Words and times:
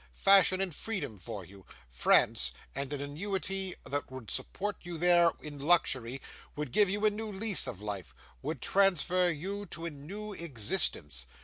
Fashion 0.17 0.61
and 0.61 0.73
freedom 0.73 1.15
for 1.19 1.45
you. 1.45 1.63
France, 1.91 2.53
and 2.73 2.91
an 2.91 3.01
annuity 3.01 3.75
that 3.83 4.09
would 4.09 4.31
support 4.31 4.77
you 4.81 4.97
there 4.97 5.33
in 5.43 5.59
luxury, 5.59 6.19
would 6.55 6.71
give 6.71 6.89
you 6.89 7.05
a 7.05 7.11
new 7.11 7.31
lease 7.31 7.67
of 7.67 7.79
life, 7.81 8.15
would 8.41 8.63
transfer 8.63 9.29
you 9.29 9.67
to 9.67 9.85
a 9.85 9.91
new 9.91 10.33
existence. 10.33 11.27